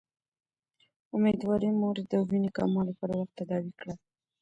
اميدوارې 1.15 1.69
مورې، 1.79 2.03
د 2.11 2.13
وينې 2.27 2.49
کموالی 2.57 2.93
پر 2.99 3.09
وخت 3.19 3.33
تداوي 3.39 3.73
کړه 3.79 3.93